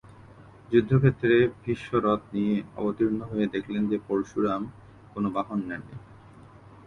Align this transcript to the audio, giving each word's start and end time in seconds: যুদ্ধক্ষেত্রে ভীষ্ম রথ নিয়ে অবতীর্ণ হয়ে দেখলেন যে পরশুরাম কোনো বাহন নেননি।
যুদ্ধক্ষেত্রে 0.71 1.35
ভীষ্ম 1.61 1.91
রথ 1.97 2.21
নিয়ে 2.33 2.55
অবতীর্ণ 2.75 3.19
হয়ে 3.23 3.47
দেখলেন 3.47 3.83
যে 3.87 3.97
পরশুরাম 4.07 4.61
কোনো 5.13 5.27
বাহন 5.29 5.59
নেননি। 5.67 5.95